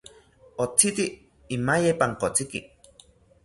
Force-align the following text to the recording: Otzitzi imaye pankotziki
Otzitzi 0.65 1.05
imaye 1.57 1.91
pankotziki 2.01 2.59